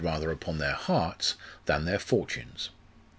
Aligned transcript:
rather 0.03 0.31
upon 0.31 0.57
their 0.57 0.73
hearts 0.73 1.35
than 1.67 1.85
their 1.85 1.99
fortunes. 1.99 2.69